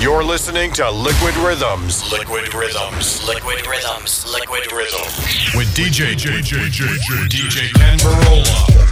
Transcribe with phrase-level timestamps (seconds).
[0.00, 2.10] You're listening to Liquid Rhythms.
[2.10, 3.22] Liquid Rhythms.
[3.28, 4.24] Liquid Rhythms.
[4.32, 5.54] Liquid Rhythms.
[5.54, 8.89] With DJ JJJJ DJ Ken Barola.